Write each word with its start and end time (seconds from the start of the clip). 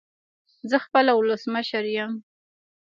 زه 0.69 0.77
خپله 0.85 1.11
ولسمشر 1.15 1.85
يم 1.97 2.11